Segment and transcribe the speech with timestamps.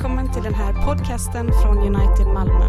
[0.00, 2.64] Välkommen till den här podcasten från United Malmö.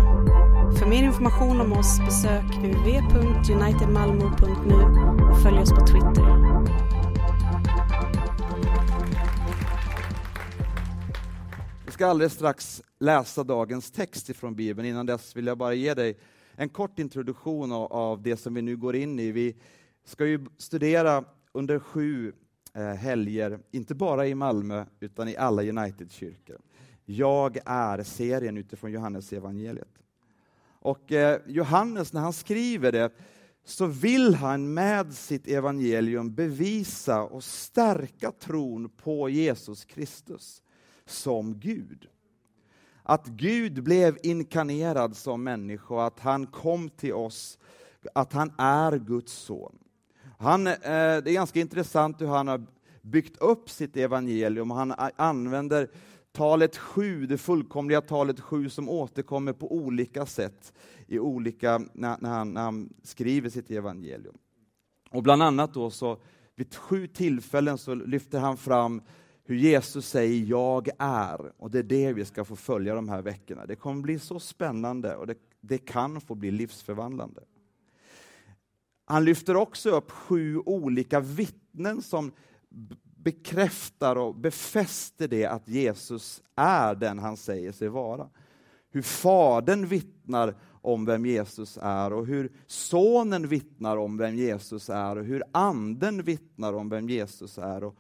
[0.80, 4.76] För mer information om oss besök www.unitedmalmo.nu
[5.32, 6.26] och följ oss på Twitter.
[11.86, 14.88] Vi ska alldeles strax läsa dagens text ifrån Bibeln.
[14.88, 16.18] Innan dess vill jag bara ge dig
[16.56, 19.32] en kort introduktion av, det som vi nu går in i.
[19.32, 19.56] Vi
[20.06, 22.34] ska ju studera under sju
[22.74, 26.58] eh, helger, inte bara i Malmö, utan i alla United-kyrkor.
[27.18, 30.02] Jag är-serien utifrån Johannes evangeliet.
[30.80, 33.12] Och eh, Johannes, när han skriver det,
[33.64, 40.62] så vill han med sitt evangelium bevisa och stärka tron på Jesus Kristus
[41.06, 42.08] som Gud.
[43.04, 47.58] Att Gud blev inkarnerad som människa, att han kom till oss,
[48.14, 49.78] att han är Guds son.
[50.38, 52.66] Han, eh, det är ganska intressant hur han har
[53.02, 54.72] byggt upp sitt evangelium.
[54.72, 55.90] Han använder
[56.32, 60.74] talet sju, det fullkomliga talet sju, som återkommer på olika sätt
[61.08, 64.38] i olika, när, när, han, när han skriver sitt evangelium.
[65.10, 66.18] Och bland annat då så
[66.56, 69.02] vid sju tillfällen så lyfter han fram
[69.44, 73.22] hur Jesus säger ”jag är” och det är det vi ska få följa de här
[73.22, 73.66] veckorna.
[73.66, 77.42] Det kommer bli så spännande och det, det kan få bli livsförvandlande.
[79.06, 82.32] Han lyfter också upp sju olika vittnen som
[83.24, 88.30] bekräftar och befäster det att Jesus är den han säger sig vara.
[88.92, 95.18] Hur Fadern vittnar om vem Jesus är och hur Sonen vittnar om vem Jesus är
[95.18, 97.96] och hur Anden vittnar om vem Jesus är och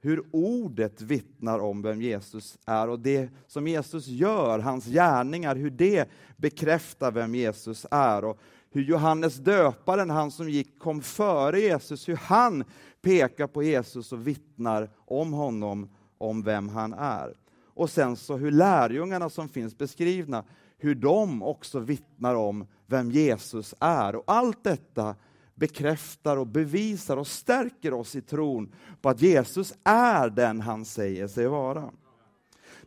[0.00, 5.70] hur Ordet vittnar om vem Jesus är och det som Jesus gör, hans gärningar, hur
[5.70, 8.38] det bekräftar vem Jesus är och
[8.70, 12.64] hur Johannes döparen, han som gick, kom före Jesus, hur han
[13.02, 17.36] pekar på Jesus och vittnar om honom, om vem han är.
[17.74, 20.44] Och sen så hur lärjungarna som finns beskrivna,
[20.78, 24.16] hur de också vittnar om vem Jesus är.
[24.16, 25.14] Och allt detta
[25.54, 31.28] bekräftar och bevisar och stärker oss i tron på att Jesus är den han säger
[31.28, 31.90] sig vara.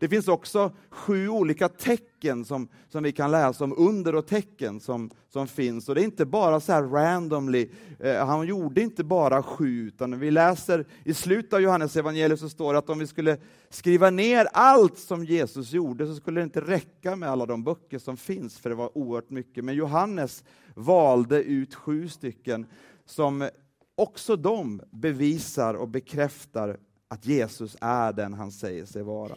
[0.01, 4.79] Det finns också sju olika tecken som, som vi kan läsa om, under och tecken
[4.79, 5.89] som, som finns.
[5.89, 7.69] Och det är inte bara så här randomly,
[7.99, 12.49] eh, han gjorde inte bara sju, utan vi läser i slutet av Johannes evangeliet så
[12.49, 13.37] står det att om vi skulle
[13.69, 17.99] skriva ner allt som Jesus gjorde så skulle det inte räcka med alla de böcker
[17.99, 19.63] som finns, för det var oerhört mycket.
[19.63, 20.43] Men Johannes
[20.75, 22.65] valde ut sju stycken
[23.05, 23.49] som
[23.95, 29.35] också de bevisar och bekräftar att Jesus är den han säger sig vara.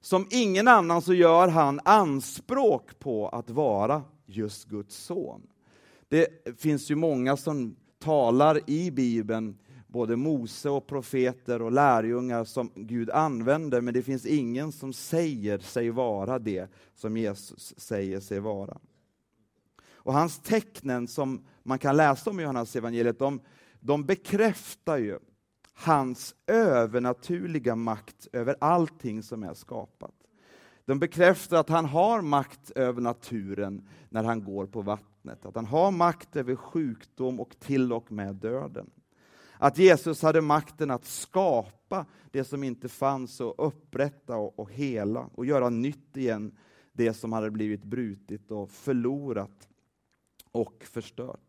[0.00, 5.46] Som ingen annan så gör han anspråk på att vara just Guds son.
[6.08, 12.72] Det finns ju många som talar i Bibeln, både Mose och profeter och lärjungar som
[12.74, 18.40] Gud använder, men det finns ingen som säger sig vara det som Jesus säger sig
[18.40, 18.78] vara.
[19.90, 23.40] Och hans tecknen som man kan läsa om i Johannes evangeliet, de,
[23.80, 25.18] de bekräftar ju
[25.80, 30.14] hans övernaturliga makt över allting som är skapat.
[30.84, 35.66] De bekräftar att han har makt över naturen när han går på vattnet, att han
[35.66, 38.90] har makt över sjukdom och till och med döden.
[39.58, 45.30] Att Jesus hade makten att skapa det som inte fanns och upprätta och, och hela
[45.34, 46.58] och göra nytt igen
[46.92, 49.68] det som hade blivit brutet och förlorat
[50.52, 51.47] och förstört.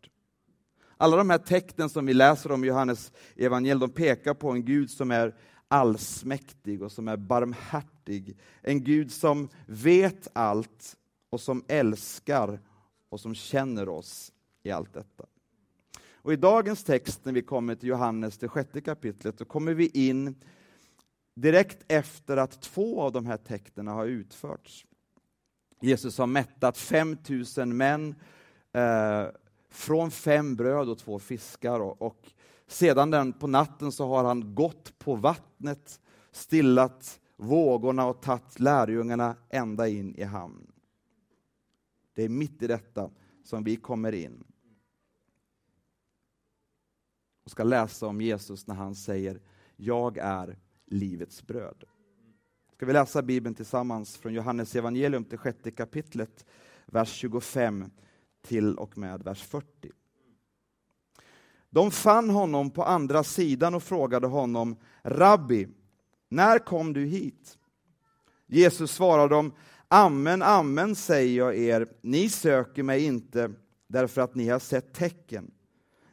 [1.01, 4.65] Alla de här tecknen som vi läser om i Johannes evangelium, de pekar på en
[4.65, 5.35] Gud som är
[5.67, 8.37] allsmäktig och som är barmhärtig.
[8.61, 10.97] En Gud som vet allt
[11.29, 12.59] och som älskar
[13.09, 14.31] och som känner oss
[14.63, 15.25] i allt detta.
[16.13, 19.87] Och I dagens text, när vi kommer till Johannes, det sjätte kapitlet, då kommer vi
[19.87, 20.35] in
[21.35, 24.85] direkt efter att två av de här tecknen har utförts.
[25.81, 28.15] Jesus har mättat 5000 män
[28.73, 29.25] eh,
[29.69, 31.79] från fem bröd och två fiskar.
[31.79, 32.31] Och, och,
[32.67, 39.35] sedan den på natten så har han gått på vattnet, stillat vågorna och tagit lärjungarna
[39.49, 40.71] ända in i hamn.
[42.13, 43.09] Det är mitt i detta
[43.43, 44.43] som vi kommer in
[47.43, 49.41] och ska läsa om Jesus när han säger
[49.75, 51.83] Jag är livets bröd.
[52.73, 56.45] Ska vi läsa Bibeln tillsammans från Johannes evangelium till sjätte kapitlet,
[56.85, 57.91] vers 25
[58.41, 59.65] till och med vers 40.
[61.69, 65.67] De fann honom på andra sidan och frågade honom, Rabbi,
[66.29, 67.57] när kom du hit?
[68.47, 69.53] Jesus svarade dem,
[69.87, 73.51] Amen, amen säger jag er, ni söker mig inte
[73.87, 75.51] därför att ni har sett tecken,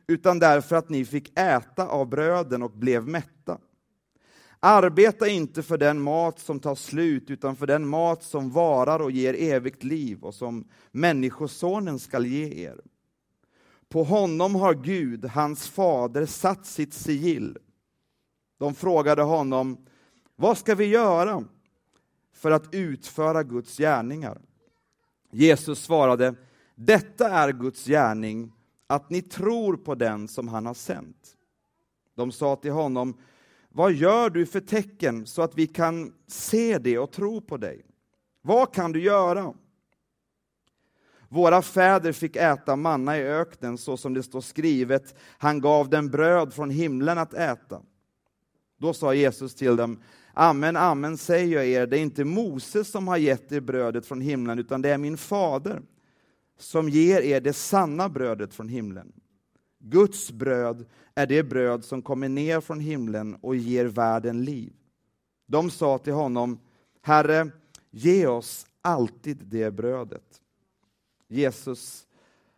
[0.07, 3.59] utan därför att ni fick äta av bröden och blev mätta.
[4.61, 9.11] Arbeta inte för den mat som tar slut, utan för den mat som varar och
[9.11, 12.81] ger evigt liv och som Människosonen skall ge er.
[13.89, 17.59] På honom har Gud, hans fader, satt sitt sigill.
[18.59, 19.87] De frågade honom,
[20.37, 21.45] vad ska vi göra
[22.33, 24.41] för att utföra Guds gärningar?
[25.31, 26.35] Jesus svarade,
[26.75, 28.53] detta är Guds gärning,
[28.87, 31.37] att ni tror på den som han har sänt.
[32.15, 33.15] De sa till honom,
[33.77, 37.87] vad gör du för tecken så att vi kan se det och tro på dig?
[38.43, 39.55] Vad kan du göra?
[41.29, 46.09] Våra fäder fick äta manna i öknen så som det står skrivet, han gav dem
[46.09, 47.83] bröd från himlen att äta.
[48.79, 50.03] Då sa Jesus till dem,
[50.33, 54.21] Amen, amen säger jag er, det är inte Moses som har gett er brödet från
[54.21, 55.83] himlen, utan det är min fader
[56.59, 59.13] som ger er det sanna brödet från himlen.
[59.89, 64.73] Guds bröd är det bröd som kommer ner från himlen och ger världen liv.
[65.47, 66.59] De sa till honom,
[67.03, 67.51] Herre,
[67.91, 70.41] ge oss alltid det brödet.
[71.29, 72.07] Jesus,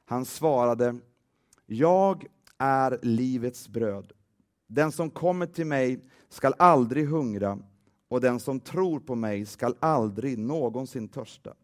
[0.05, 0.99] han svarade,
[1.67, 2.27] jag
[2.59, 4.13] är livets bröd.
[4.67, 7.59] Den som kommer till mig skall aldrig hungra
[8.09, 11.55] och den som tror på mig skall aldrig någonsin törsta.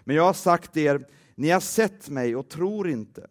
[0.00, 3.26] Men jag har sagt er, ni har sett mig och tror inte.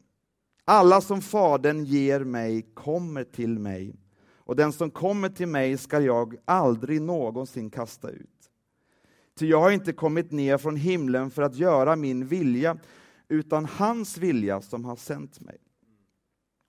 [0.66, 3.96] Alla som Fadern ger mig kommer till mig,
[4.36, 8.52] och den som kommer till mig skall jag aldrig någonsin kasta ut.
[9.38, 12.78] Ty jag har inte kommit ner från himlen för att göra min vilja,
[13.28, 15.58] utan hans vilja som har sänt mig.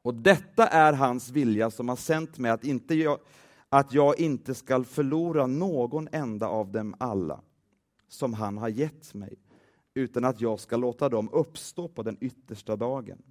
[0.03, 3.19] Och detta är hans vilja som har sänt mig, att, inte jag,
[3.69, 7.41] att jag inte skall förlora någon enda av dem alla,
[8.09, 9.39] som han har gett mig,
[9.94, 13.23] utan att jag ska låta dem uppstå på den yttersta dagen.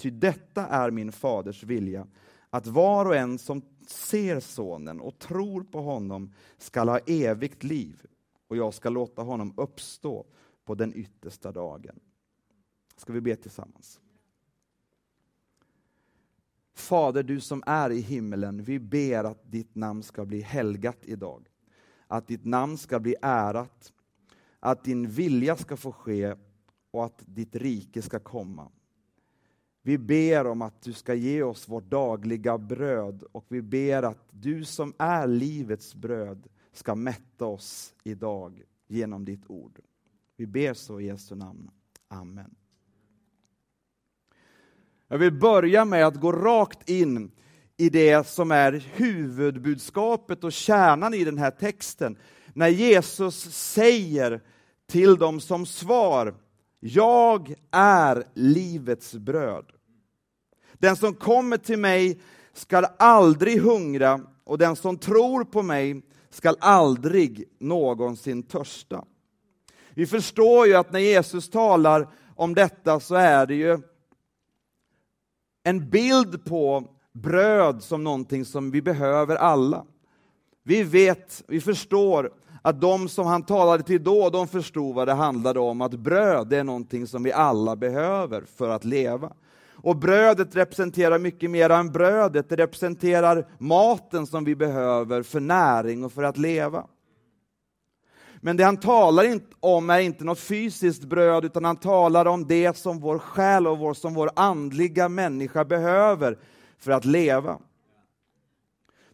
[0.00, 2.06] Ty detta är min faders vilja,
[2.50, 8.06] att var och en som ser Sonen och tror på honom skall ha evigt liv,
[8.48, 10.26] och jag ska låta honom uppstå
[10.64, 12.00] på den yttersta dagen.
[12.96, 14.00] Ska vi be tillsammans?
[16.74, 21.48] Fader, du som är i himmelen, vi ber att ditt namn ska bli helgat idag.
[22.06, 23.92] Att ditt namn ska bli ärat,
[24.60, 26.34] att din vilja ska få ske
[26.90, 28.70] och att ditt rike ska komma.
[29.82, 34.28] Vi ber om att du ska ge oss vårt dagliga bröd och vi ber att
[34.30, 39.80] du som är livets bröd ska mätta oss idag genom ditt ord.
[40.36, 41.70] Vi ber så i Jesu namn.
[42.08, 42.54] Amen.
[45.08, 47.30] Jag vill börja med att gå rakt in
[47.76, 52.18] i det som är huvudbudskapet och kärnan i den här texten.
[52.54, 54.40] När Jesus säger
[54.86, 56.34] till dem som svar,
[56.80, 59.64] jag är livets bröd.
[60.72, 62.20] Den som kommer till mig
[62.52, 69.04] skall aldrig hungra och den som tror på mig skall aldrig någonsin törsta.
[69.94, 73.78] Vi förstår ju att när Jesus talar om detta så är det ju
[75.62, 79.86] en bild på bröd som någonting som vi behöver alla.
[80.62, 85.12] Vi vet, vi förstår att de som han talade till då, de förstod vad det
[85.12, 89.32] handlade om, att bröd är någonting som vi alla behöver för att leva.
[89.82, 96.04] Och brödet representerar mycket mer än brödet, det representerar maten som vi behöver för näring
[96.04, 96.86] och för att leva.
[98.40, 102.76] Men det han talar om är inte något fysiskt bröd, utan han talar om det
[102.76, 106.38] som vår själ och vår, som vår andliga människa behöver
[106.78, 107.58] för att leva.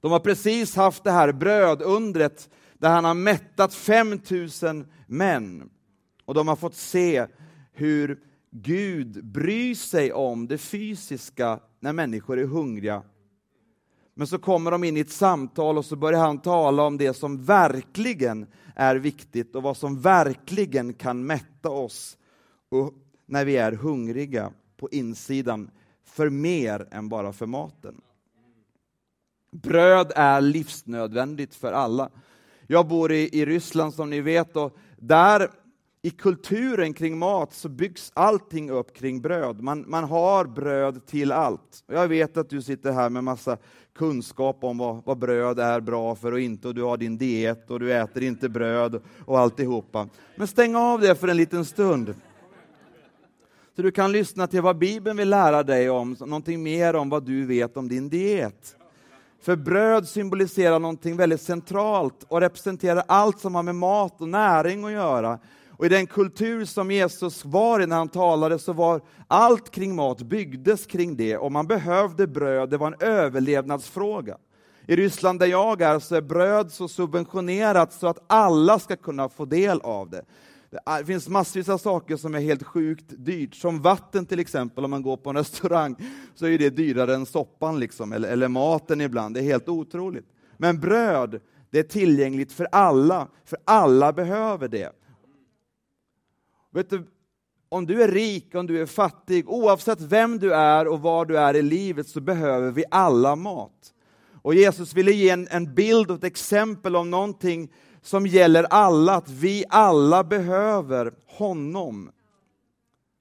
[0.00, 5.71] De har precis haft det här brödundret där han har mättat 5000 män.
[6.25, 7.26] Och de har fått se
[7.73, 13.02] hur Gud bryr sig om det fysiska när människor är hungriga.
[14.14, 17.14] Men så kommer de in i ett samtal och så börjar han tala om det
[17.14, 22.18] som verkligen är viktigt och vad som verkligen kan mätta oss
[23.26, 25.71] när vi är hungriga på insidan
[26.04, 28.00] för mer än bara för maten.
[29.52, 32.11] Bröd är livsnödvändigt för alla.
[32.67, 35.51] Jag bor i, i Ryssland som ni vet och där
[36.03, 39.61] i kulturen kring mat så byggs allting upp kring bröd.
[39.61, 41.85] Man, man har bröd till allt.
[41.87, 43.57] Jag vet att du sitter här med massa
[43.95, 47.71] kunskap om vad, vad bröd är bra för och inte, och du har din diet
[47.71, 50.09] och du äter inte bröd och alltihopa.
[50.37, 52.15] Men stäng av det för en liten stund.
[53.77, 57.27] Så du kan lyssna till vad Bibeln vill lära dig om, någonting mer om vad
[57.27, 58.77] du vet om din diet.
[59.40, 64.85] För bröd symboliserar någonting väldigt centralt och representerar allt som har med mat och näring
[64.85, 65.38] att göra.
[65.71, 69.95] Och i den kultur som Jesus var i när han talade så var allt kring
[69.95, 74.37] mat byggdes kring det och man behövde bröd, det var en överlevnadsfråga.
[74.87, 79.28] I Ryssland där jag är så är bröd så subventionerat så att alla ska kunna
[79.28, 80.25] få del av det.
[80.71, 84.91] Det finns massvis av saker som är helt sjukt dyrt, som vatten till exempel, om
[84.91, 85.97] man går på en restaurang,
[86.35, 90.27] så är det dyrare än soppan liksom, eller, eller maten ibland, det är helt otroligt.
[90.57, 94.93] Men bröd, det är tillgängligt för alla, för alla behöver det.
[96.73, 97.07] Vet du,
[97.69, 101.39] om du är rik, om du är fattig, oavsett vem du är och var du
[101.39, 103.93] är i livet, så behöver vi alla mat.
[104.43, 107.73] Och Jesus ville ge en, en bild och ett exempel om någonting
[108.07, 112.11] som gäller alla, att vi alla behöver honom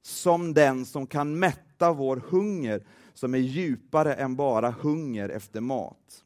[0.01, 6.23] som den som kan mätta vår hunger, som är djupare än bara hunger efter mat.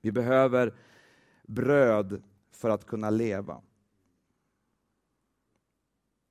[0.00, 0.74] Vi behöver
[1.42, 2.22] bröd
[2.52, 3.62] för att kunna leva.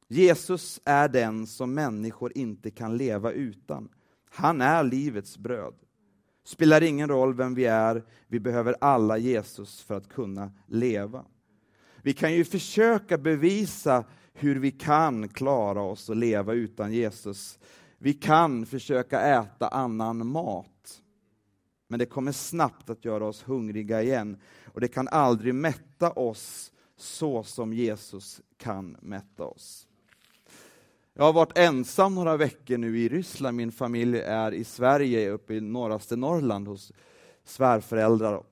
[0.08, 3.90] Jesus är den som människor inte kan leva utan.
[4.30, 5.76] Han är livets bröd.
[6.44, 11.26] Spelar ingen roll vem vi är, vi behöver alla Jesus för att kunna leva.
[12.02, 17.60] Vi kan ju försöka bevisa hur vi kan klara oss och leva utan Jesus.
[17.98, 21.02] Vi kan försöka äta annan mat.
[21.88, 24.38] Men det kommer snabbt att göra oss hungriga igen.
[24.66, 29.88] Och det kan aldrig mätta oss så som Jesus kan mätta oss.
[31.16, 33.58] Jag har varit ensam några veckor nu i Ryssland.
[33.58, 36.92] Min familj är i Sverige, uppe i norraste Norrland hos
[37.44, 38.44] svärföräldrar.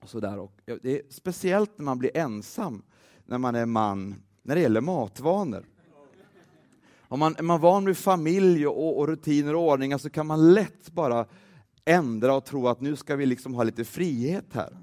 [0.00, 0.38] Och så där.
[0.38, 2.82] Och det är speciellt när man blir ensam,
[3.24, 5.64] när man är man, när det gäller matvanor.
[7.08, 10.54] Om man är man van vid familj och, och rutiner och ordningar så kan man
[10.54, 11.26] lätt bara
[11.84, 14.78] ändra och tro att nu ska vi liksom ha lite frihet här.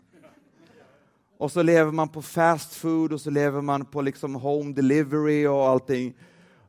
[1.38, 5.48] Och så lever man på fast food och så lever man på liksom home delivery
[5.48, 6.14] och allting.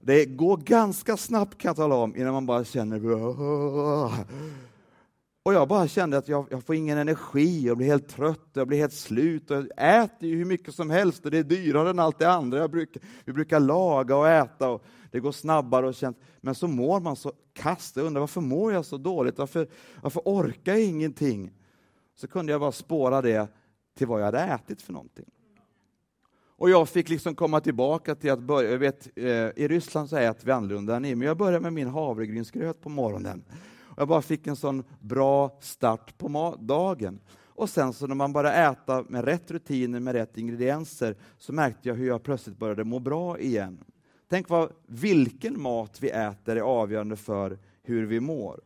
[0.08, 3.06] Det går ganska snabbt kan jag tala om, innan man bara känner...
[5.42, 8.68] Och jag bara kände att jag, jag får ingen energi, jag blir helt trött, jag
[8.68, 9.50] blir helt slut.
[9.50, 12.30] Och jag äter ju hur mycket som helst och det är dyrare än allt det
[12.30, 12.58] andra.
[12.58, 16.18] Jag brukar, vi brukar laga och äta och det går snabbare och känt.
[16.40, 17.96] Men så mår man så kast.
[17.96, 19.38] Jag undrar varför mår jag så dåligt?
[19.38, 19.68] Varför,
[20.02, 21.52] varför orkar jag ingenting?
[22.16, 23.48] Så kunde jag bara spåra det
[23.98, 25.30] till vad jag hade ätit för någonting.
[26.58, 30.16] Och jag fick liksom komma tillbaka till att börja, jag vet, eh, i Ryssland så
[30.16, 33.44] äter vi annorlunda än ni, men jag började med min havregrynsgröt på morgonen.
[33.96, 37.20] Jag bara fick en sån bra start på dagen.
[37.46, 41.88] Och sen så när man började äta med rätt rutiner, med rätt ingredienser, så märkte
[41.88, 43.84] jag hur jag plötsligt började må bra igen.
[44.28, 48.60] Tänk vad, vilken mat vi äter är avgörande för hur vi mår.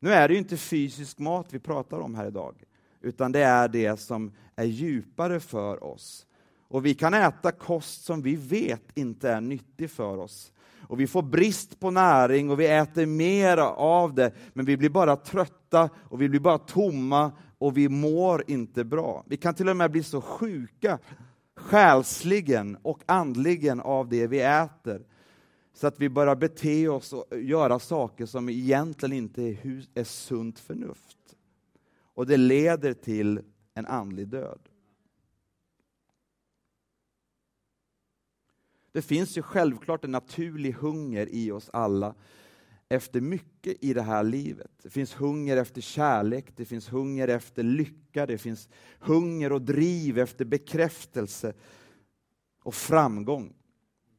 [0.00, 2.64] Nu är det ju inte fysisk mat vi pratar om här idag,
[3.00, 6.26] utan det är det som är djupare för oss.
[6.70, 10.52] Och vi kan äta kost som vi vet inte är nyttig för oss.
[10.80, 14.90] Och vi får brist på näring och vi äter mer av det, men vi blir
[14.90, 19.24] bara trötta och vi blir bara tomma och vi mår inte bra.
[19.26, 20.98] Vi kan till och med bli så sjuka
[21.56, 25.02] själsligen och andligen av det vi äter,
[25.74, 30.58] så att vi börjar bete oss och göra saker som egentligen inte är, är sunt
[30.58, 31.18] förnuft.
[32.14, 33.40] Och det leder till
[33.74, 34.69] en andlig död.
[38.92, 42.14] Det finns ju självklart en naturlig hunger i oss alla
[42.88, 44.70] efter mycket i det här livet.
[44.82, 48.68] Det finns hunger efter kärlek, det finns hunger efter lycka, det finns
[48.98, 51.52] hunger och driv efter bekräftelse
[52.62, 53.52] och framgång.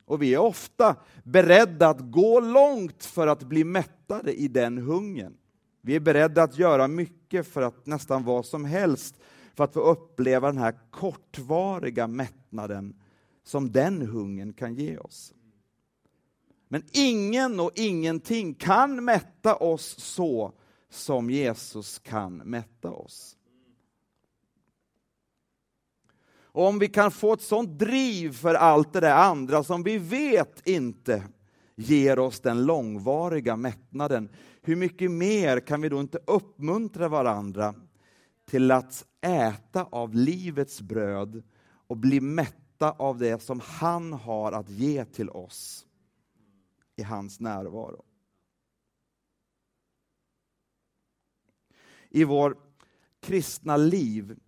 [0.06, 5.38] Och vi är ofta beredda att gå långt för att bli mättade i den hungern.
[5.82, 9.16] Vi är beredda att göra mycket för att nästan vad som helst
[9.56, 13.01] för att få uppleva den här kortvariga mättnaden
[13.44, 15.34] som den hungern kan ge oss.
[16.68, 20.54] Men ingen och ingenting kan mätta oss så
[20.90, 23.38] som Jesus kan mätta oss.
[26.54, 29.98] Och om vi kan få ett sånt driv för allt det där andra som vi
[29.98, 31.24] vet inte
[31.76, 34.30] ger oss den långvariga mättnaden,
[34.62, 37.76] hur mycket mer kan vi då inte uppmuntra varandra
[38.50, 41.44] till att äta av livets bröd
[41.88, 45.86] och bli mätta äta av det som han har att ge till oss
[46.96, 48.04] i hans närvaro.
[52.10, 52.58] I vår
[53.20, 54.40] kristna liv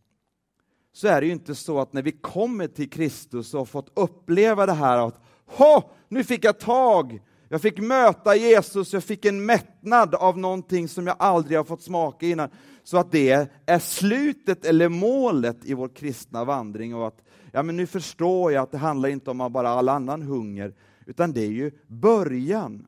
[0.91, 3.91] så är det ju inte så att när vi kommer till Kristus och har fått
[3.93, 9.25] uppleva det här att Hå, nu fick jag tag, jag fick möta Jesus, jag fick
[9.25, 12.49] en mättnad av någonting som jag aldrig har fått smaka innan.
[12.83, 17.21] Så att det är slutet eller målet i vår kristna vandring och att
[17.55, 21.33] ja men nu förstår jag att det handlar inte om bara all annan hunger, utan
[21.33, 22.87] det är ju början.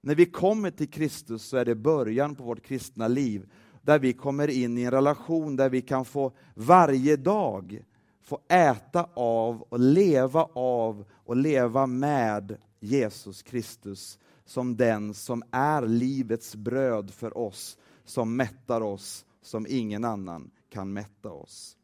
[0.00, 3.50] När vi kommer till Kristus så är det början på vårt kristna liv.
[3.82, 7.84] där vi kommer in i en relation där vi kan få varje dag
[8.22, 15.82] få äta av och leva av och leva med Jesus Kristus som den som är
[15.82, 21.76] livets bröd för oss, som mättar oss som ingen annan kan mätta oss.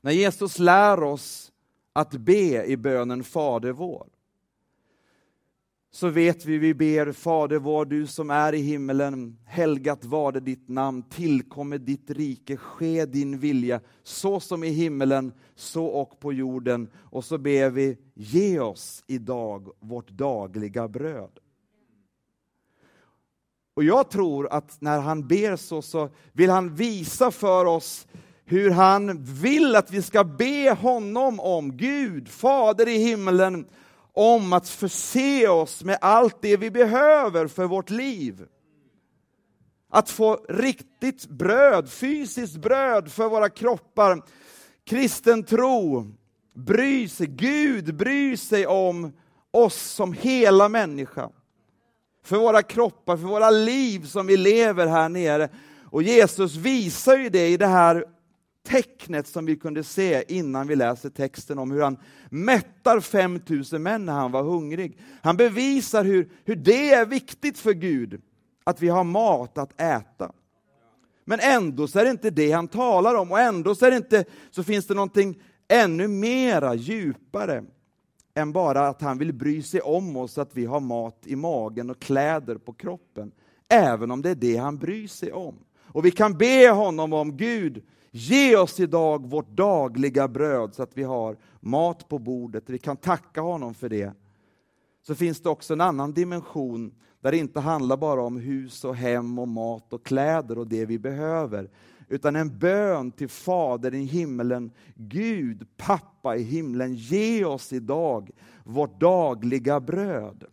[0.00, 1.52] När Jesus lär oss
[1.92, 4.06] att be i bönen Fader vår,
[5.90, 10.40] så vet vi, vi ber Fader vår, du som är i himmelen, helgat var det
[10.40, 16.32] ditt namn, tillkommer ditt rike, ske din vilja, så som i himmelen, så och på
[16.32, 16.88] jorden.
[16.96, 21.38] Och så ber vi, ge oss idag vårt dagliga bröd.
[23.74, 28.06] Och jag tror att när han ber så, så vill han visa för oss
[28.50, 33.66] hur han vill att vi ska be honom om, Gud, Fader i himmelen,
[34.12, 38.44] om att förse oss med allt det vi behöver för vårt liv.
[39.90, 44.22] Att få riktigt bröd, fysiskt bröd för våra kroppar.
[44.86, 46.06] Kristen tro,
[46.54, 49.12] bry sig, Gud bryr sig om
[49.50, 51.30] oss som hela människa.
[52.24, 55.48] För våra kroppar, för våra liv som vi lever här nere.
[55.84, 58.04] Och Jesus visar ju det i det här
[58.68, 61.96] tecknet som vi kunde se innan vi läser texten om hur han
[62.30, 64.98] mättar 5000 män när han var hungrig.
[65.22, 68.20] Han bevisar hur, hur det är viktigt för Gud,
[68.64, 70.32] att vi har mat att äta.
[71.24, 73.96] Men ändå så är det inte det han talar om och ändå så, är det
[73.96, 77.64] inte, så finns det någonting ännu mera djupare
[78.34, 81.90] än bara att han vill bry sig om oss, att vi har mat i magen
[81.90, 83.32] och kläder på kroppen.
[83.68, 85.58] Även om det är det han bryr sig om.
[85.80, 87.82] Och vi kan be honom om Gud,
[88.18, 92.64] Ge oss idag vårt dagliga bröd så att vi har mat på bordet.
[92.66, 94.12] Vi kan tacka honom för det.
[95.06, 98.96] Så finns det också en annan dimension där det inte handlar bara om hus och
[98.96, 101.70] hem och mat och kläder och det vi behöver.
[102.08, 104.70] Utan en bön till Fadern i himlen.
[104.94, 108.30] Gud, pappa i himlen, ge oss idag
[108.64, 110.44] vårt dagliga bröd.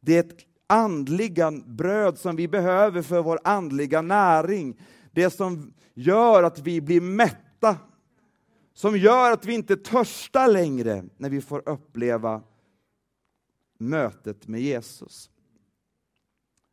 [0.00, 4.76] Det är ett andliga bröd som vi behöver för vår andliga näring.
[5.12, 7.76] Det som gör att vi blir mätta,
[8.72, 12.42] som gör att vi inte törstar längre när vi får uppleva
[13.78, 15.30] mötet med Jesus.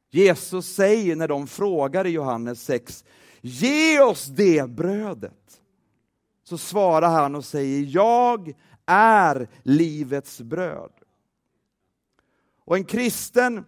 [0.10, 3.06] Jesus säger när de frågar i Johannes 6,
[3.42, 5.62] ge oss det brödet.
[6.44, 8.54] Så svarar han och säger, jag
[8.86, 10.92] är livets bröd.
[12.60, 13.66] Och en kristen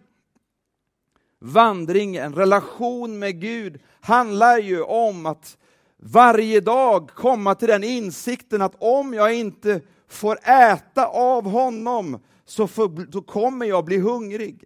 [1.38, 5.58] vandring, en relation med Gud handlar ju om att
[5.96, 12.66] varje dag komma till den insikten att om jag inte får äta av honom så,
[12.66, 14.64] för, så kommer jag bli hungrig.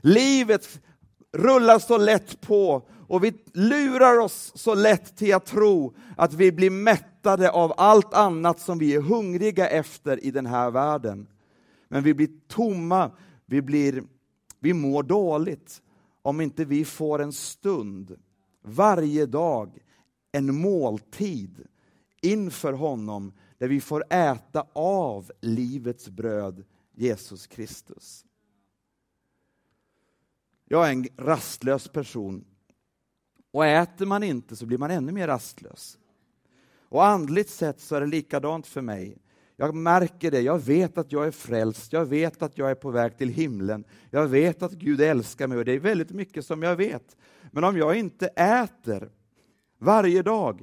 [0.00, 0.80] Livet
[1.32, 6.52] rullar så lätt på och vi lurar oss så lätt till att tro att vi
[6.52, 11.26] blir mättade av allt annat som vi är hungriga efter i den här världen.
[11.88, 13.10] Men vi blir tomma,
[13.46, 14.02] vi, blir,
[14.60, 15.82] vi mår dåligt
[16.22, 18.16] om inte vi får en stund
[18.62, 19.78] varje dag,
[20.32, 21.66] en måltid
[22.22, 28.24] inför honom där vi får äta av livets bröd, Jesus Kristus.
[30.64, 32.44] Jag är en rastlös person
[33.50, 35.98] och äter man inte så blir man ännu mer rastlös.
[36.90, 39.18] Och andligt sett så är det likadant för mig.
[39.60, 42.90] Jag märker det, jag vet att jag är frälst, jag vet att jag är på
[42.90, 46.62] väg till himlen, jag vet att Gud älskar mig och det är väldigt mycket som
[46.62, 47.16] jag vet.
[47.50, 49.10] Men om jag inte äter
[49.78, 50.62] varje dag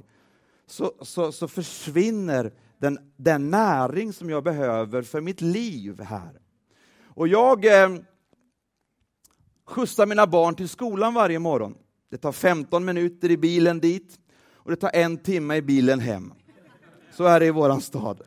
[0.66, 6.40] så, så, så försvinner den, den näring som jag behöver för mitt liv här.
[7.04, 7.98] Och jag eh,
[9.66, 11.74] skjutsar mina barn till skolan varje morgon.
[12.10, 14.18] Det tar 15 minuter i bilen dit
[14.52, 16.32] och det tar en timme i bilen hem.
[17.12, 18.22] Så är det i våran stad.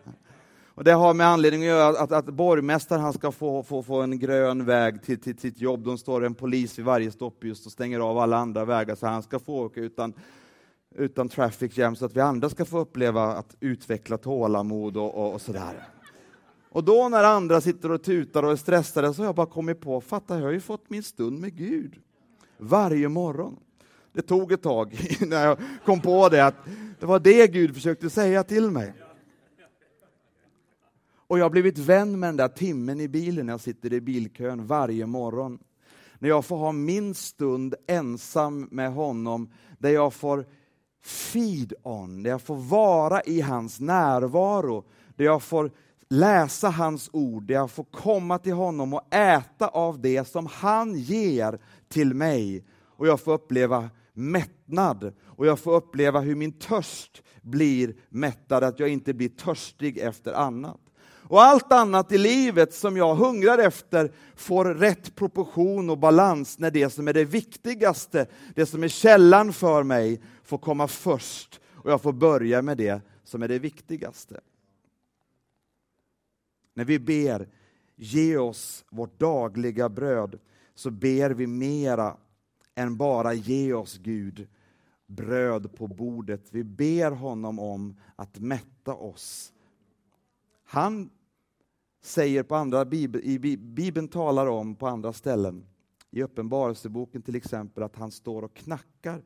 [0.82, 4.02] Och det har med anledning att göra att, att borgmästaren han ska få, få, få
[4.02, 5.84] en grön väg till, till sitt jobb.
[5.84, 9.24] De står en polis vid varje stoppljus och stänger av alla andra vägar så han
[9.24, 10.14] ska få åka utan,
[10.96, 15.34] utan traffic jam så att vi andra ska få uppleva att utveckla tålamod och, och,
[15.34, 15.88] och sådär.
[16.70, 19.82] Och då när andra sitter och tutar och är stressade så har jag bara kommit
[19.82, 21.96] på, fatta jag har ju fått min stund med Gud
[22.58, 23.58] varje morgon.
[24.14, 26.56] Det tog ett tag innan jag kom på det, att
[27.00, 28.94] det var det Gud försökte säga till mig.
[31.32, 34.02] Och jag har blivit vän med den där timmen i bilen när jag sitter i
[34.02, 35.60] bilkön varje morgon.
[36.20, 40.46] När jag får ha min stund ensam med honom, där jag får
[41.04, 45.72] feed on, där jag får vara i hans närvaro, där jag får
[46.10, 50.96] läsa hans ord, där jag får komma till honom och äta av det som han
[50.96, 57.24] ger till mig och jag får uppleva mättnad och jag får uppleva hur min törst
[57.42, 60.81] blir mättad, att jag inte blir törstig efter annat.
[61.32, 66.72] Och allt annat i livet som jag hungrar efter får rätt proportion och balans när
[66.72, 71.92] det som är det viktigaste, det som är källan för mig, får komma först och
[71.92, 74.40] jag får börja med det som är det viktigaste.
[76.74, 77.48] När vi ber
[77.96, 80.40] ge oss vårt dagliga bröd
[80.76, 82.18] så ber vi mera
[82.76, 84.48] än bara ge oss Gud
[85.08, 86.48] bröd på bordet.
[86.50, 89.54] Vi ber honom om att mätta oss.
[90.64, 91.10] Han
[92.02, 95.66] säger på andra Bibeln, i Bibeln talar om på andra ställen,
[96.12, 99.24] i Uppenbarelseboken till exempel, att han står och knackar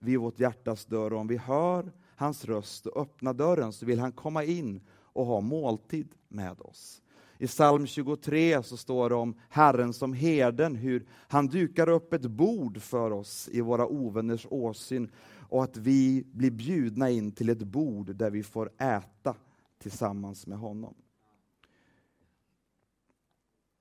[0.00, 1.12] vid vårt hjärtas dörr.
[1.12, 5.26] Och om vi hör hans röst och öppnar dörren så vill han komma in och
[5.26, 7.02] ha måltid med oss.
[7.38, 12.26] I psalm 23 så står det om Herren som herden, hur han dukar upp ett
[12.26, 15.10] bord för oss i våra ovänners åsyn
[15.48, 19.34] och att vi blir bjudna in till ett bord där vi får äta
[19.78, 20.94] tillsammans med honom.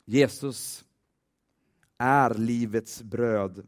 [0.10, 0.86] Jesus
[1.98, 3.68] är livets bröd.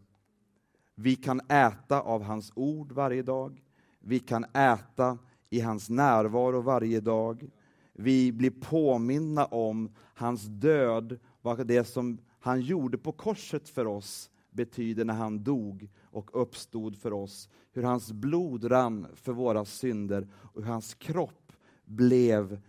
[0.96, 3.64] Vi kan äta av hans ord varje dag.
[4.00, 5.18] Vi kan äta
[5.50, 7.50] i hans närvaro varje dag.
[7.94, 14.30] Vi blir påminna om hans död, vad det som han gjorde på korset för oss
[14.52, 17.50] betyder när han dog och uppstod för oss.
[17.72, 21.52] Hur hans blod rann för våra synder och hur hans kropp
[21.86, 22.62] blev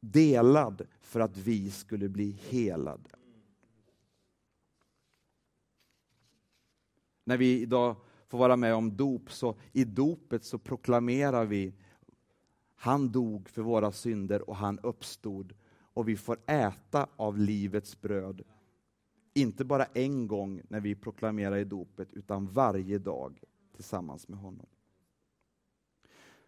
[0.00, 3.10] delad för att vi skulle bli helade.
[7.24, 7.96] När vi idag
[8.28, 11.74] får vara med om dop, så i dopet så proklamerar vi
[12.74, 15.54] han dog för våra synder och han uppstod
[15.94, 18.42] och vi får äta av livets bröd.
[19.34, 23.40] Inte bara en gång när vi proklamerar i dopet, utan varje dag
[23.74, 24.66] tillsammans med honom.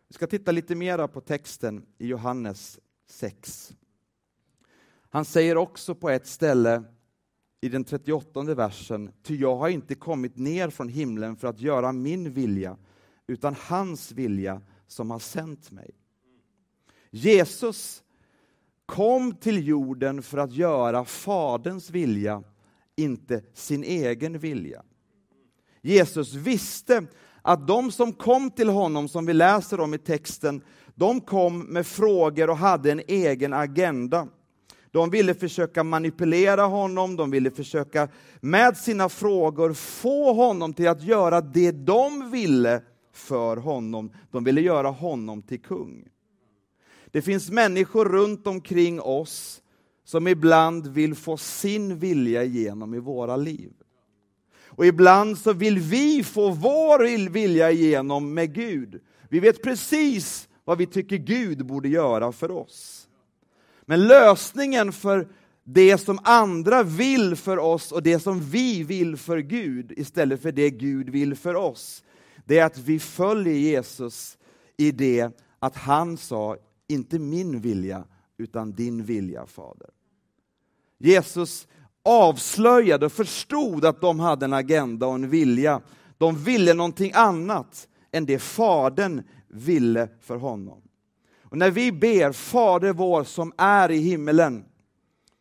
[0.09, 2.81] Vi ska titta lite mera på texten i Johannes
[3.13, 3.73] 6.
[5.11, 6.83] Han säger också på ett ställe
[7.61, 11.93] i den 38 versen, ty jag har inte kommit ner från himlen för att göra
[11.93, 12.77] min vilja,
[13.27, 15.91] utan hans vilja som har sänt mig.
[17.11, 18.03] Jesus
[18.87, 22.43] kom till jorden för att göra Faderns vilja,
[22.97, 24.83] inte sin egen vilja.
[25.83, 27.07] Jesus visste
[27.43, 30.63] att de som kom till honom, som vi läser om i texten,
[30.95, 34.29] de kom med frågor och hade en egen agenda.
[34.91, 38.09] De ville försöka manipulera honom, de ville försöka
[38.41, 44.13] med sina frågor få honom till att göra det de ville för honom.
[44.31, 46.09] De ville göra honom till kung.
[47.11, 49.63] Det finns människor runt omkring oss
[50.05, 53.73] som ibland vill få sin vilja igenom i våra liv.
[54.67, 59.01] Och ibland så vill vi få vår vilja igenom med Gud.
[59.29, 63.09] Vi vet precis vad vi tycker Gud borde göra för oss.
[63.83, 65.29] Men lösningen för
[65.65, 70.53] det som andra vill för oss och det som vi vill för Gud istället för
[70.53, 72.05] det Gud vill för oss,
[72.45, 74.39] det är att vi följer Jesus
[74.77, 76.57] i det att han sa
[76.89, 78.05] inte min vilja,
[78.39, 79.91] utan din vilja, Fader.
[80.99, 81.69] Jesus
[82.03, 85.81] avslöjade och förstod att de hade en agenda och en vilja.
[86.19, 89.23] De ville någonting annat än det Fadern
[89.53, 90.83] ville för honom.
[91.43, 94.65] Och när vi ber Fader vår som är i himmelen,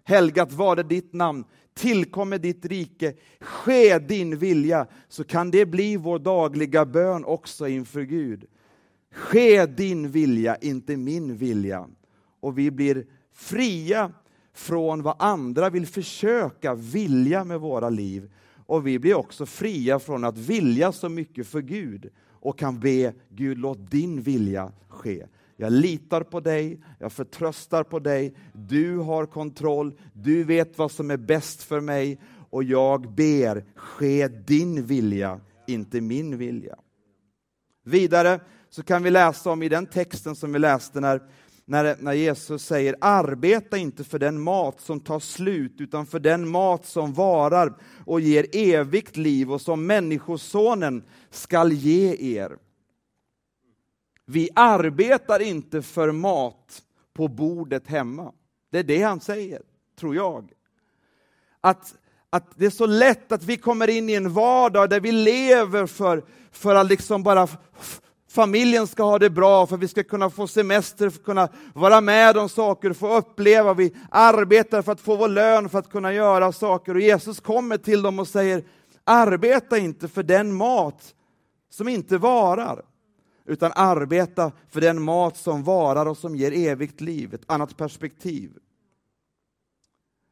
[0.04, 1.43] helgat var det ditt namn,
[1.74, 8.02] tillkommer ditt rike, ske din vilja, så kan det bli vår dagliga bön också inför
[8.02, 8.45] Gud.
[9.12, 11.88] Ske din vilja, inte min vilja.
[12.39, 14.12] Och vi blir fria
[14.54, 18.32] från vad andra vill försöka vilja med våra liv.
[18.65, 22.10] Och vi blir också fria från att vilja så mycket för Gud
[22.41, 25.25] och kan be Gud, låt din vilja ske.
[25.56, 31.12] Jag litar på dig, jag förtröstar på dig, du har kontroll, du vet vad som
[31.12, 36.75] är bäst för mig och jag ber, ske din vilja, inte min vilja.
[37.84, 41.21] Vidare så kan vi läsa om i den texten som vi läste när,
[41.65, 46.47] när, när Jesus säger arbeta inte för den mat som tar slut utan för den
[46.47, 47.74] mat som varar
[48.06, 52.58] och ger evigt liv och som Människosonen skall ge er.
[54.26, 56.82] Vi arbetar inte för mat
[57.13, 58.34] på bordet hemma.
[58.71, 59.62] Det är det han säger,
[60.00, 60.52] tror jag.
[61.62, 61.95] Att,
[62.30, 65.86] att det är så lätt att vi kommer in i en vardag där vi lever
[65.86, 67.47] för, för att liksom bara
[68.32, 72.02] familjen ska ha det bra, för vi ska kunna få semester, för att kunna vara
[72.02, 73.74] med om saker, få uppleva.
[73.74, 76.96] Vi arbetar för att få vår lön, för att kunna göra saker.
[76.96, 78.63] Och Jesus kommer till dem och säger,
[79.04, 81.15] Arbeta inte för den mat
[81.70, 82.82] som inte varar,
[83.46, 88.52] utan arbeta för den mat som varar och som ger evigt liv, ett annat perspektiv.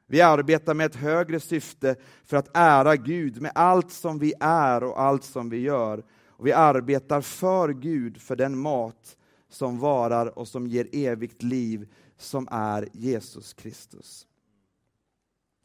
[0.07, 4.83] Vi arbetar med ett högre syfte för att ära Gud med allt som vi är
[4.83, 6.03] och allt som vi gör.
[6.39, 9.17] Och vi arbetar för Gud, för den mat
[9.49, 14.27] som varar och som ger evigt liv, som är Jesus Kristus.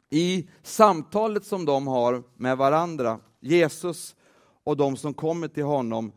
[0.09, 4.15] I samtalet som de har med varandra, Jesus
[4.63, 6.11] och de som kommer till honom,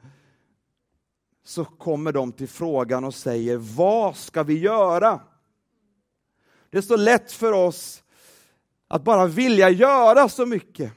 [1.44, 5.20] så kommer de till frågan och säger, vad ska vi göra?
[6.70, 8.02] Det är så lätt för oss
[8.88, 10.92] att bara vilja göra så mycket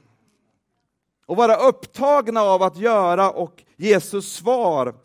[1.32, 4.96] och vara upptagna av att göra och Jesus svar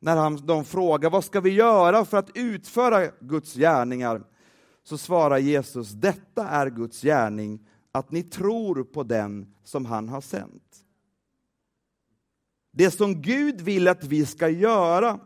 [0.00, 4.22] när han, de frågar vad ska vi göra för att utföra Guds gärningar
[4.84, 10.20] så svarar Jesus detta är Guds gärning att ni tror på den som han har
[10.20, 10.84] sänt.
[12.70, 15.20] Det som Gud vill att vi ska göra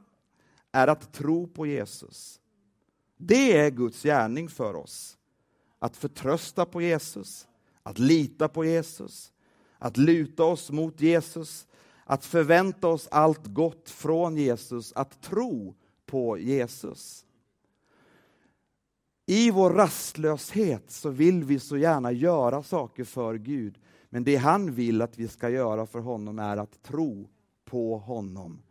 [0.72, 2.40] är att tro på Jesus.
[3.16, 5.18] Det är Guds gärning för oss.
[5.78, 7.48] Att förtrösta på Jesus,
[7.82, 9.32] att lita på Jesus,
[9.78, 11.66] att luta oss mot Jesus,
[12.04, 15.74] att förvänta oss allt gott från Jesus, att tro
[16.06, 17.24] på Jesus.
[19.26, 23.78] I vår rastlöshet så vill vi så gärna göra saker för Gud,
[24.10, 27.28] men det han vill att vi ska göra för honom är att tro
[27.64, 28.62] på honom.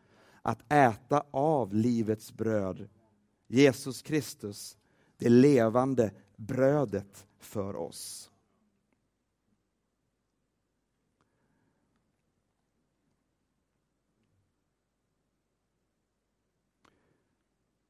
[0.41, 2.89] Att äta av livets bröd,
[3.47, 4.77] Jesus Kristus,
[5.17, 8.31] det levande brödet för oss.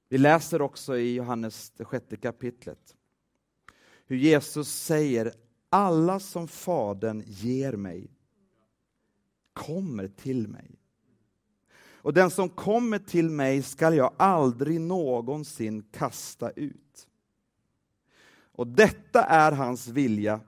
[0.10, 2.96] Vi läser också i Johannes det sjätte kapitlet
[4.06, 5.34] hur Jesus säger
[5.70, 8.18] alla som Fadern ger mig
[9.54, 10.72] kommer till mig.
[11.90, 17.08] Och den som kommer till mig skall jag aldrig någonsin kasta ut.
[18.52, 20.40] Och detta är hans vilja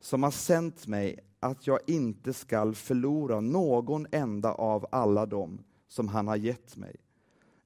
[0.00, 6.08] som har sänt mig, att jag inte skall förlora någon enda av alla dem som
[6.08, 6.96] han har gett mig,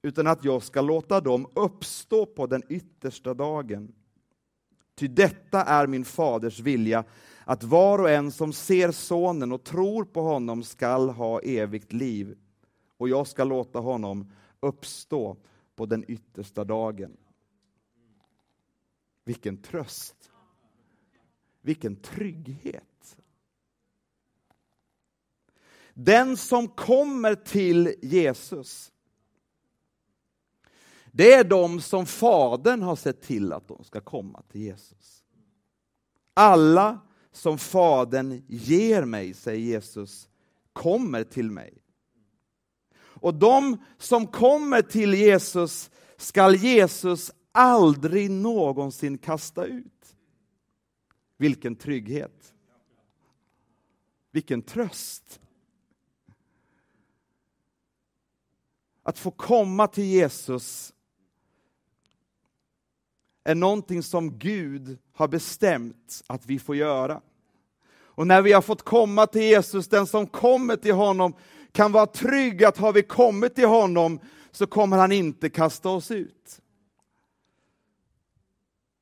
[0.05, 3.95] utan att jag ska låta dem uppstå på den yttersta dagen.
[4.95, 7.05] Ty detta är min faders vilja,
[7.45, 12.39] att var och en som ser sonen och tror på honom skall ha evigt liv,
[12.97, 15.37] och jag ska låta honom uppstå
[15.77, 17.17] på den yttersta dagen.
[19.25, 20.31] Vilken tröst!
[21.61, 23.17] Vilken trygghet!
[25.95, 28.93] Den som kommer till Jesus,
[31.17, 35.25] det är de som Fadern har sett till att de ska komma till Jesus.
[36.35, 37.01] Alla
[37.33, 40.29] som Fadern ger mig, säger Jesus,
[40.73, 41.79] kommer till mig.
[42.97, 50.17] Och de som kommer till Jesus skall Jesus aldrig någonsin kasta ut.
[51.37, 52.55] Vilken trygghet!
[54.31, 55.41] Vilken tröst!
[59.03, 60.94] Att få komma till Jesus
[63.45, 67.21] är någonting som Gud har bestämt att vi får göra.
[68.17, 71.35] Och när vi har fått komma till Jesus, den som kommer till honom
[71.73, 76.11] kan vara trygg att har vi kommit till honom så kommer han inte kasta oss
[76.11, 76.61] ut.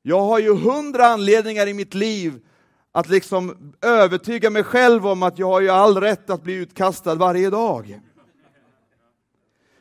[0.01, 2.45] Jag har ju hundra anledningar i mitt liv
[2.91, 7.15] att liksom övertyga mig själv om att jag har ju all rätt att bli utkastad
[7.15, 7.99] varje dag.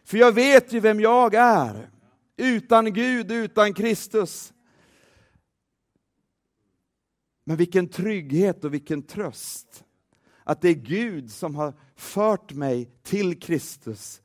[0.05, 1.92] För jag vet ju vem jag är.
[2.43, 4.53] Utan Gud, utan Kristus.
[7.45, 9.85] Men vilken trygghet och vilken tröst.
[10.45, 14.23] Att det är Gud som har fört mig till Kristus.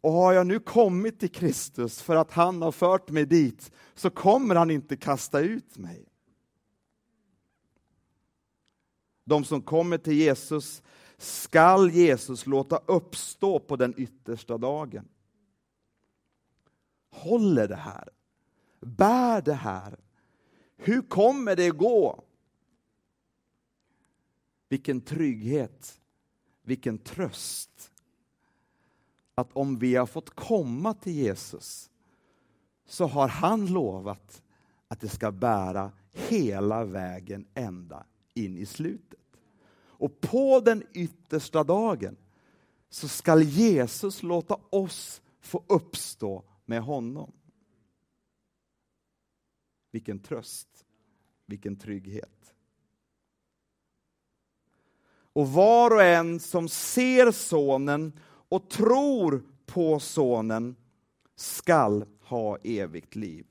[0.00, 4.10] Och har jag nu kommit till Kristus för att han har fört mig dit, så
[4.10, 6.08] kommer han inte kasta ut mig.
[9.24, 10.82] De som kommer till Jesus
[11.18, 15.08] skall Jesus låta uppstå på den yttersta dagen.
[17.10, 18.08] Håller det här?
[18.80, 19.96] Bär det här?
[20.76, 22.24] Hur kommer det gå?
[24.68, 26.00] Vilken trygghet,
[26.62, 27.92] vilken tröst.
[29.34, 31.90] Att om vi har fått komma till Jesus
[32.86, 34.42] så har han lovat
[34.88, 39.20] att det ska bära hela vägen ända in i slutet.
[40.00, 42.16] Och på den yttersta dagen
[42.90, 47.32] så skall Jesus låta oss få uppstå med honom.
[49.90, 50.86] Vilken tröst,
[51.46, 52.54] vilken trygghet.
[55.32, 58.12] Och var och en som ser Sonen
[58.48, 60.76] och tror på Sonen
[61.36, 63.46] skall ha evigt liv.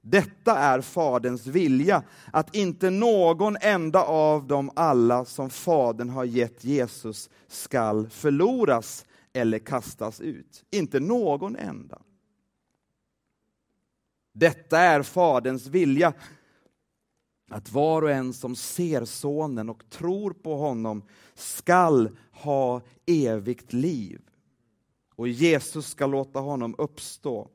[0.00, 6.64] Detta är Faderns vilja, att inte någon enda av dem alla som Fadern har gett
[6.64, 9.06] Jesus skall förloras
[9.36, 10.64] eller kastas ut.
[10.70, 12.02] Inte någon enda.
[14.32, 16.14] Detta är Faderns vilja,
[17.48, 24.20] att var och en som ser Sonen och tror på honom skall ha evigt liv.
[25.14, 27.50] Och Jesus ska låta honom uppstå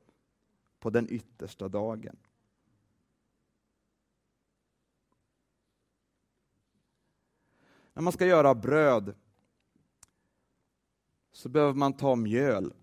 [0.80, 2.18] på den yttersta dagen.
[7.94, 9.16] När man ska göra bröd
[11.32, 12.74] så behöver man ta mjöl.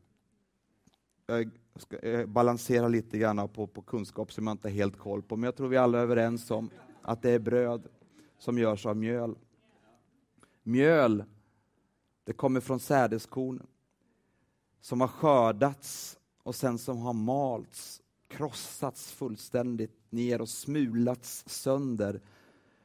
[1.26, 5.22] Jag ska eh, balansera lite grann på, på kunskap som jag inte har helt koll
[5.22, 6.70] på, men jag tror vi alla är överens om
[7.02, 7.86] att det är bröd
[8.38, 9.38] som görs av mjöl.
[10.62, 11.24] Mjöl,
[12.24, 13.66] det kommer från sädeskorn
[14.80, 22.20] som har skördats och sen som har malts, krossats fullständigt ner och smulats sönder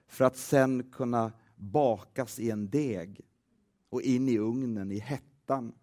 [0.08, 3.22] för att sen kunna bakas i en deg
[3.90, 5.00] och in i ugnen i
[5.44, 5.74] hettan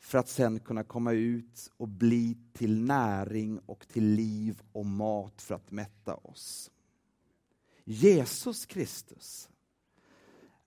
[0.00, 5.42] för att sen kunna komma ut och bli till näring och till liv och mat
[5.42, 6.70] för att mätta oss.
[7.84, 9.48] Jesus Kristus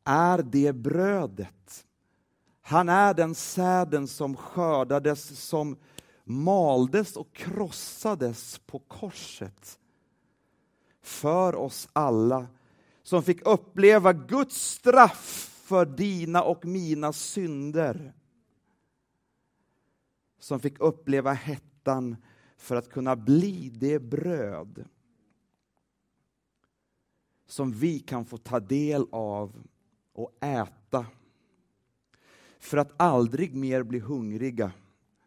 [0.04, 1.86] är det brödet.
[2.62, 5.78] Han är den säden som skördades, som
[6.23, 9.80] maldes och krossades på korset
[11.01, 12.47] för oss alla
[13.04, 18.13] som fick uppleva Guds straff för dina och mina synder.
[20.39, 22.15] Som fick uppleva hettan
[22.58, 24.86] för att kunna bli det bröd
[27.45, 29.63] som vi kan få ta del av
[30.13, 31.06] och äta.
[32.60, 34.71] För att aldrig mer bli hungriga,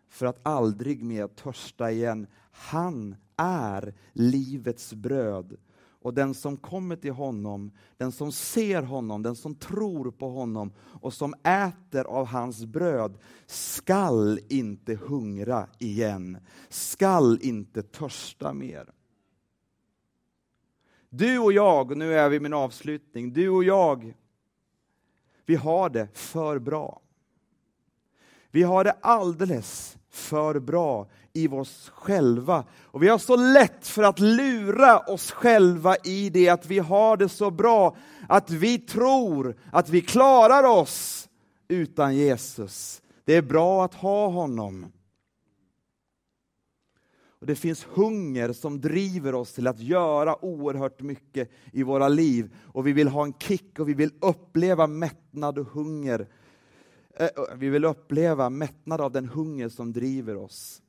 [0.09, 2.27] för att aldrig mer törsta igen.
[2.51, 5.57] Han är livets bröd
[6.01, 10.73] och den som kommer till honom, den som ser honom, den som tror på honom
[10.79, 18.93] och som äter av hans bröd skall inte hungra igen, skall inte törsta mer.
[21.11, 24.15] Du och jag, och nu är vi min avslutning, du och jag,
[25.47, 27.01] vi har det för bra.
[28.51, 32.65] Vi har det alldeles för bra i oss själva.
[32.85, 37.17] Och vi har så lätt för att lura oss själva i det att vi har
[37.17, 37.97] det så bra,
[38.29, 41.29] att vi tror att vi klarar oss
[41.69, 43.03] utan Jesus.
[43.25, 44.87] Det är bra att ha honom.
[47.41, 52.55] Och Det finns hunger som driver oss till att göra oerhört mycket i våra liv.
[52.65, 56.29] Och vi vill ha en kick och vi vill uppleva mättnad och hunger
[57.15, 60.83] Eh, vi vill uppleva mättnad av den hunger som driver oss.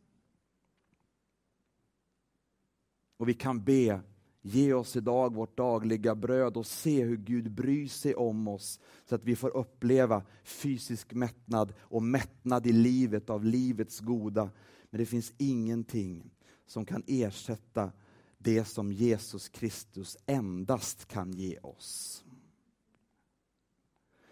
[3.18, 4.02] Och vi kan be,
[4.42, 9.16] ge oss idag vårt dagliga bröd och se hur Gud bryr sig om oss så
[9.16, 14.50] att vi får uppleva fysisk mättnad och mättnad i livet av livets goda.
[14.90, 16.32] Men det finns ingenting
[16.66, 17.92] som kan ersätta
[18.38, 22.24] det som Jesus Kristus endast kan ge oss.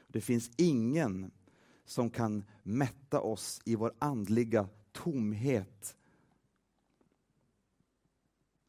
[0.08, 1.32] Det finns ingen
[1.88, 5.95] som kan mätta oss i vår andliga tomhet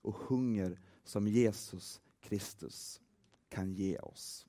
[0.02, 3.00] och hunger som Jesus Kristus
[3.48, 4.46] kan ge oss.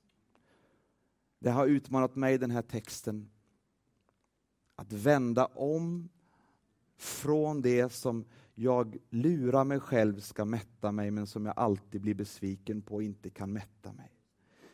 [1.38, 3.30] Det har utmanat mig, den här texten,
[4.76, 6.08] att vända om
[6.96, 12.14] från det som jag lurar mig själv ska mätta mig, men som jag alltid blir
[12.14, 14.10] besviken på och inte kan mätta mig.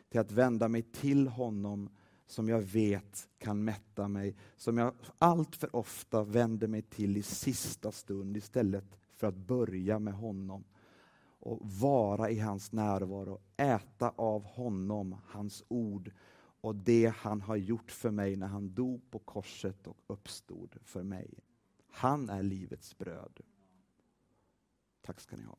[0.09, 1.89] Till att vända mig till honom
[2.27, 7.21] som jag vet kan mätta mig, som jag allt för ofta vänder mig till i
[7.21, 10.63] sista stund istället för att börja med honom
[11.39, 16.11] och vara i hans närvaro, äta av honom, hans ord
[16.61, 21.03] och det han har gjort för mig när han dog på korset och uppstod för
[21.03, 21.39] mig.
[21.89, 23.39] Han är livets bröd.
[25.01, 25.57] Tack ska ni ha.